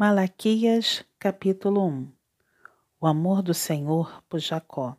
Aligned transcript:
Malaquias, 0.00 1.04
capítulo 1.18 1.84
1 1.84 2.12
O 3.00 3.06
amor 3.08 3.42
do 3.42 3.52
Senhor 3.52 4.22
por 4.28 4.38
Jacó. 4.38 4.96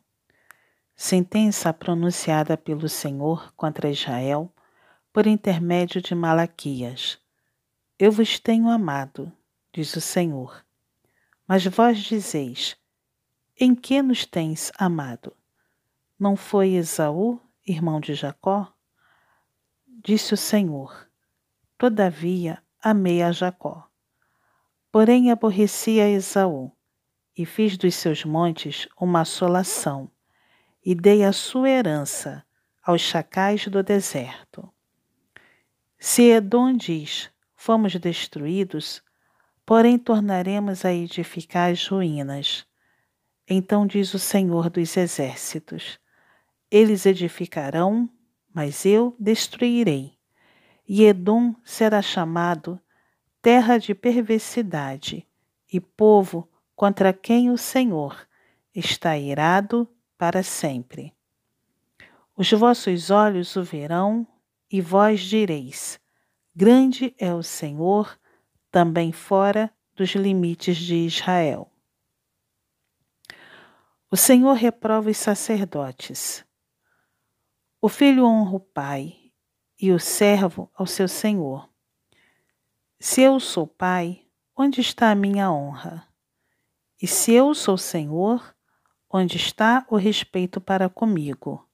Sentença 0.94 1.72
pronunciada 1.72 2.58
pelo 2.58 2.90
Senhor 2.90 3.54
contra 3.54 3.90
Israel 3.90 4.54
por 5.14 5.26
intermédio 5.26 6.02
de 6.02 6.14
Malaquias. 6.14 7.18
Eu 7.98 8.12
vos 8.12 8.40
tenho 8.40 8.68
amado, 8.68 9.32
diz 9.72 9.96
o 9.96 10.02
Senhor. 10.02 10.66
Mas 11.48 11.66
vós 11.66 12.00
dizeis: 12.00 12.76
Em 13.58 13.74
que 13.74 14.02
nos 14.02 14.26
tens 14.26 14.70
amado? 14.78 15.34
Não 16.20 16.36
foi 16.36 16.72
Esaú, 16.72 17.40
irmão 17.66 18.02
de 18.02 18.14
Jacó? 18.16 18.70
Disse 19.88 20.34
o 20.34 20.38
Senhor: 20.38 21.10
Todavia 21.78 22.62
amei 22.84 23.24
a 23.24 23.32
Jacó 23.32 23.89
Porém 24.92 25.32
aborreci 25.32 26.02
a 26.02 26.10
Esaú, 26.10 26.72
e 27.38 27.46
fiz 27.46 27.78
dos 27.78 27.96
seus 27.96 28.26
montes 28.26 28.88
uma 29.00 29.22
assolação, 29.22 30.10
e 30.84 30.96
dei 30.96 31.24
a 31.24 31.32
sua 31.32 31.70
herança 31.70 32.44
aos 32.84 33.02
chacais 33.02 33.68
do 33.68 33.84
deserto. 33.84 34.68
Se 36.00 36.24
Edom 36.24 36.76
diz, 36.76 37.30
fomos 37.56 37.96
destruídos, 37.96 39.04
porém 39.66 40.00
tornaremos 40.00 40.84
a 40.84 40.92
edificar 40.92 41.72
as 41.72 41.88
ruínas. 41.88 42.66
Então 43.48 43.86
diz 43.86 44.14
o 44.14 44.20
Senhor 44.20 44.70
dos 44.70 44.98
Exércitos: 44.98 46.00
Eles 46.72 47.06
edificarão, 47.06 48.10
mas 48.52 48.86
eu 48.86 49.16
destruirei. 49.20 50.18
E 50.88 51.04
Edom 51.04 51.54
será 51.64 52.02
chamado 52.02 52.82
terra 53.42 53.78
de 53.78 53.96
perversidade 53.96 55.28
e 55.72 55.80
povo 55.80 56.50
contra 56.76 57.14
quem 57.14 57.50
o 57.50 57.58
Senhor 57.58 58.28
está 58.74 59.18
irado 59.18 59.88
para 60.18 60.44
sempre. 60.44 61.14
Os 62.36 62.52
vossos 62.52 63.10
olhos 63.10 63.56
o 63.56 63.64
verão 63.64 64.28
e 64.72 64.82
vós 64.82 65.22
direis: 65.22 66.00
Grande 66.56 67.14
é 67.18 67.34
o 67.34 67.44
Senhor, 67.44 68.20
também 68.72 69.12
fora 69.12 69.72
dos 69.96 70.12
limites 70.12 70.78
de 70.78 70.96
Israel. 70.96 71.72
O 74.12 74.18
Senhor 74.18 74.54
reprova 74.54 75.10
os 75.10 75.18
sacerdotes. 75.18 76.46
O 77.82 77.88
filho 77.88 78.26
honra 78.26 78.56
o 78.56 78.60
pai 78.60 79.32
e 79.80 79.92
o 79.92 80.00
servo 80.00 80.70
ao 80.74 80.86
seu 80.86 81.08
senhor. 81.08 81.70
Se 83.02 83.22
eu 83.22 83.40
sou 83.40 83.66
pai, 83.66 84.26
onde 84.54 84.82
está 84.82 85.10
a 85.10 85.16
minha 85.16 85.50
honra? 85.50 86.06
E 87.02 87.08
se 87.08 87.32
eu 87.32 87.56
sou 87.56 87.78
senhor, 87.78 88.54
onde 89.10 89.38
está 89.38 89.86
o 89.90 89.96
respeito 89.96 90.60
para 90.60 90.90
comigo? 90.90 91.66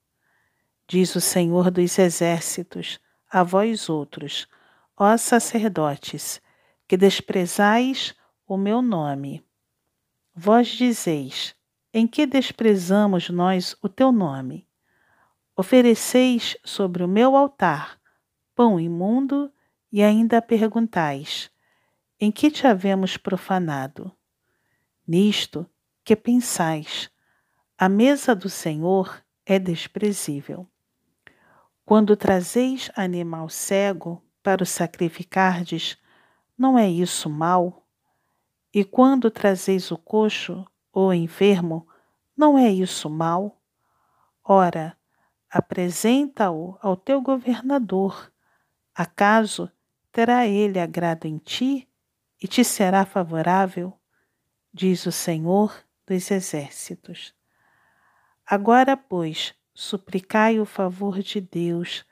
Diz 0.86 1.16
o 1.16 1.20
Senhor 1.20 1.68
dos 1.72 1.98
Exércitos 1.98 3.00
a 3.28 3.42
vós 3.42 3.88
outros, 3.88 4.46
ó 4.96 5.16
sacerdotes, 5.16 6.40
que 6.86 6.96
desprezais 6.96 8.14
o 8.46 8.56
meu 8.56 8.80
nome. 8.80 9.44
Vós 10.32 10.68
dizeis: 10.68 11.56
Em 11.92 12.06
que 12.06 12.24
desprezamos 12.24 13.28
nós 13.30 13.76
o 13.82 13.88
teu 13.88 14.12
nome? 14.12 14.64
Ofereceis 15.56 16.56
sobre 16.64 17.02
o 17.02 17.08
meu 17.08 17.34
altar 17.34 17.98
pão 18.54 18.78
imundo 18.78 19.52
e 19.92 20.02
ainda 20.02 20.42
perguntais: 20.42 21.50
Em 22.20 22.30
que 22.30 22.50
te 22.50 22.66
havemos 22.66 23.16
profanado? 23.16 24.12
Nisto 25.06 25.68
que 26.04 26.16
pensais: 26.16 27.10
a 27.78 27.88
mesa 27.88 28.34
do 28.34 28.48
Senhor 28.48 29.22
é 29.44 29.58
desprezível. 29.58 30.68
Quando 31.84 32.16
trazeis 32.16 32.90
animal 32.96 33.48
cego 33.48 34.22
para 34.42 34.62
o 34.62 34.66
sacrificardes, 34.66 35.96
não 36.58 36.78
é 36.78 36.88
isso 36.88 37.30
mal? 37.30 37.86
E 38.72 38.84
quando 38.84 39.30
trazeis 39.30 39.90
o 39.90 39.96
coxo 39.96 40.66
ou 40.92 41.14
enfermo, 41.14 41.86
não 42.36 42.58
é 42.58 42.70
isso 42.70 43.08
mal? 43.08 43.60
Ora, 44.42 44.96
apresenta-o 45.50 46.76
ao 46.80 46.96
teu 46.96 47.20
governador. 47.20 48.32
Acaso 48.94 49.70
terá 50.16 50.46
ele 50.46 50.80
agrado 50.80 51.26
em 51.26 51.36
ti 51.36 51.86
e 52.42 52.48
te 52.48 52.64
será 52.64 53.04
favorável, 53.04 53.92
diz 54.72 55.04
o 55.04 55.12
Senhor 55.12 55.84
dos 56.06 56.30
Exércitos. 56.30 57.34
Agora, 58.46 58.96
pois, 58.96 59.54
suplicai 59.74 60.58
o 60.58 60.64
favor 60.64 61.18
de 61.18 61.38
Deus, 61.38 62.02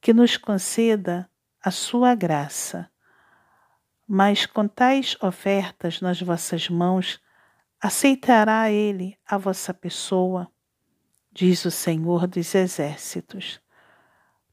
que 0.00 0.12
nos 0.12 0.36
conceda 0.36 1.30
a 1.62 1.70
sua 1.70 2.12
graça. 2.16 2.90
Mas 4.04 4.46
com 4.46 4.66
tais 4.66 5.16
ofertas 5.22 6.00
nas 6.00 6.20
vossas 6.20 6.68
mãos, 6.68 7.20
aceitará 7.80 8.68
ele 8.68 9.16
a 9.24 9.38
vossa 9.38 9.72
pessoa, 9.72 10.50
diz 11.30 11.64
o 11.64 11.70
Senhor 11.70 12.26
dos 12.26 12.52
Exércitos. 12.52 13.60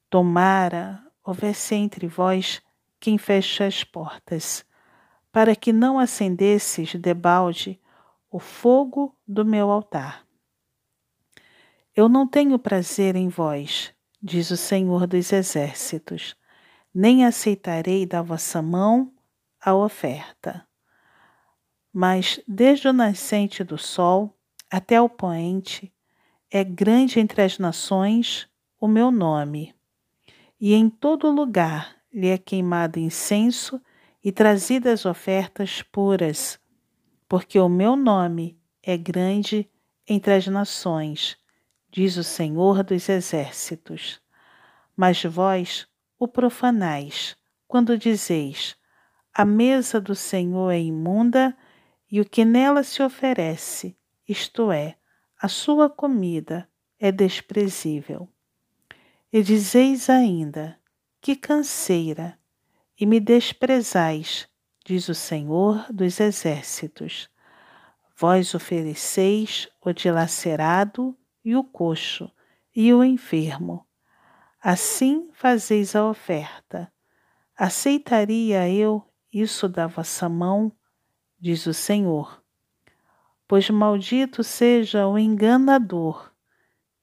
Tomara 0.08 1.04
houvesse 1.24 1.74
entre 1.74 2.06
vós 2.06 2.62
quem 3.02 3.18
fecha 3.18 3.66
as 3.66 3.84
portas, 3.84 4.64
para 5.32 5.56
que 5.56 5.74
não 5.74 5.98
acendesses 5.98 6.94
debalde 6.94 7.82
o 8.30 8.40
fogo 8.40 9.18
do 9.28 9.44
meu 9.44 9.72
altar. 9.72 10.26
Eu 11.96 12.08
não 12.08 12.28
tenho 12.28 12.60
prazer 12.60 13.16
em 13.16 13.28
vós, 13.28 13.92
diz 14.22 14.52
o 14.52 14.56
Senhor 14.56 15.08
dos 15.08 15.34
Exércitos, 15.34 16.36
nem 16.94 17.26
aceitarei 17.26 18.06
da 18.06 18.22
vossa 18.22 18.62
mão 18.62 19.12
a 19.60 19.74
oferta. 19.74 20.66
Mas 21.92 22.40
desde 22.48 22.88
o 22.88 22.94
nascente 22.94 23.64
do 23.64 23.80
sol 23.80 24.38
até 24.70 25.02
o 25.02 25.10
poente, 25.10 25.92
é 26.52 26.64
grande 26.64 27.20
entre 27.20 27.42
as 27.42 27.58
nações 27.58 28.48
o 28.80 28.88
meu 28.88 29.10
nome, 29.10 29.76
e 30.60 30.74
em 30.74 30.90
todo 30.90 31.32
lugar 31.32 32.01
lhe 32.14 32.28
é 32.28 32.38
queimado 32.38 33.00
incenso 33.00 33.82
e 34.24 34.32
trazidas 34.32 35.06
ofertas 35.06 35.82
puras, 35.82 36.60
porque 37.28 37.60
o 37.60 37.70
meu 37.70 37.96
nome 37.96 38.60
é 38.84 38.98
grande 38.98 39.70
entre 40.08 40.34
as 40.34 40.48
nações, 40.48 41.38
diz 41.90 42.18
o 42.18 42.24
Senhor 42.24 42.84
dos 42.84 43.08
Exércitos. 43.08 44.22
Mas 44.96 45.24
vós 45.24 45.88
o 46.20 46.28
profanais, 46.28 47.36
quando 47.68 47.98
dizeis: 47.98 48.76
A 49.34 49.46
mesa 49.46 50.00
do 50.00 50.14
Senhor 50.14 50.72
é 50.72 50.80
imunda 50.80 51.56
e 52.12 52.20
o 52.20 52.26
que 52.26 52.44
nela 52.44 52.84
se 52.84 53.02
oferece, 53.02 53.98
isto 54.28 54.72
é, 54.72 54.98
a 55.42 55.48
sua 55.48 55.90
comida, 55.90 56.70
é 57.00 57.12
desprezível. 57.12 58.28
E 59.32 59.42
dizeis 59.42 60.10
ainda: 60.10 60.78
que 61.22 61.36
canseira, 61.36 62.38
e 63.00 63.06
me 63.06 63.20
desprezais, 63.20 64.50
diz 64.84 65.08
o 65.08 65.14
Senhor 65.14 65.86
dos 65.92 66.20
Exércitos. 66.20 67.30
Vós 68.18 68.56
ofereceis 68.56 69.70
o 69.80 69.94
dilacerado 69.94 71.16
e 71.46 71.56
o 71.56 71.64
coxo 71.64 72.32
e 72.76 72.92
o 72.94 73.04
enfermo. 73.04 73.86
Assim 74.60 75.30
fazeis 75.34 75.96
a 75.96 76.08
oferta. 76.08 76.92
Aceitaria 77.56 78.68
eu 78.68 79.04
isso 79.32 79.70
da 79.70 79.86
vossa 79.86 80.28
mão, 80.28 80.72
diz 81.40 81.68
o 81.68 81.74
Senhor. 81.74 82.44
Pois 83.48 83.70
maldito 83.70 84.44
seja 84.44 85.08
o 85.08 85.20
enganador, 85.20 86.32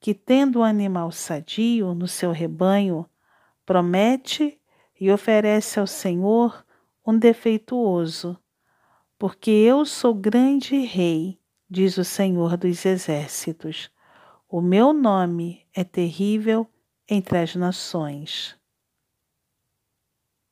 que, 0.00 0.14
tendo 0.14 0.60
um 0.60 0.64
animal 0.64 1.12
sadio 1.12 1.94
no 1.94 2.08
seu 2.08 2.32
rebanho, 2.32 3.08
promete 3.68 4.58
e 4.98 5.12
oferece 5.12 5.78
ao 5.78 5.86
Senhor 5.86 6.64
um 7.06 7.18
defeituoso, 7.18 8.38
porque 9.18 9.50
eu 9.50 9.84
sou 9.84 10.14
grande 10.14 10.78
rei, 10.78 11.38
diz 11.68 11.98
o 11.98 12.04
Senhor 12.04 12.56
dos 12.56 12.86
Exércitos. 12.86 13.90
O 14.48 14.62
meu 14.62 14.94
nome 14.94 15.66
é 15.74 15.84
terrível 15.84 16.66
entre 17.06 17.36
as 17.36 17.54
nações. 17.54 18.57